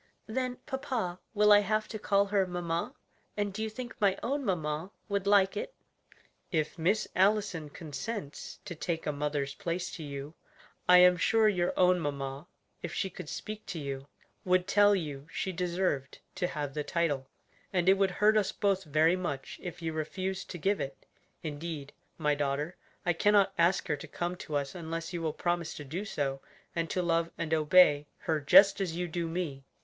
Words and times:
"Then, 0.25 0.55
papa, 0.65 1.19
will 1.35 1.51
I 1.51 1.59
have 1.59 1.87
to 1.89 1.99
call 1.99 2.25
her 2.25 2.47
mamma? 2.47 2.95
and 3.37 3.53
do 3.53 3.61
you 3.61 3.69
think 3.69 3.93
my 4.01 4.17
own 4.23 4.43
mamma 4.43 4.89
would 5.07 5.27
like 5.27 5.55
it?" 5.55 5.75
"If 6.51 6.75
Miss 6.79 7.07
Allison 7.15 7.69
consents 7.69 8.59
to 8.65 8.73
take 8.73 9.05
a 9.05 9.11
mother's 9.11 9.53
place 9.53 9.91
to 9.97 10.03
you, 10.03 10.33
I 10.89 10.97
am 10.97 11.17
sure 11.17 11.47
your 11.47 11.71
own 11.77 11.99
mamma, 11.99 12.47
if 12.81 12.91
she 12.95 13.11
could 13.11 13.29
speak 13.29 13.63
to 13.67 13.79
you, 13.79 14.07
would 14.43 14.67
tell 14.67 14.95
you 14.95 15.27
she 15.31 15.51
deserved 15.51 16.17
to 16.33 16.47
have 16.47 16.73
the 16.73 16.83
title; 16.83 17.27
and 17.71 17.87
it 17.87 17.93
would 17.93 18.09
hurt 18.09 18.37
us 18.37 18.51
both 18.51 18.85
very 18.85 19.15
much 19.15 19.59
if 19.61 19.83
you 19.83 19.93
refused 19.93 20.49
to 20.49 20.57
give 20.57 20.81
it. 20.81 21.05
Indeed, 21.43 21.93
my 22.17 22.33
daughter, 22.33 22.75
I 23.05 23.13
cannot 23.13 23.53
ask 23.55 23.87
her 23.87 23.97
to 23.97 24.07
come 24.07 24.35
to 24.37 24.55
us 24.55 24.73
unless 24.73 25.13
you 25.13 25.21
will 25.21 25.31
promise 25.33 25.75
to 25.75 25.83
do 25.83 26.05
so, 26.05 26.41
and 26.75 26.89
to 26.89 27.03
love 27.03 27.29
and 27.37 27.53
obey, 27.53 28.07
her 28.21 28.39
just 28.39 28.81
as 28.81 28.95
you 28.97 29.07
do 29.07 29.27
me. 29.27 29.63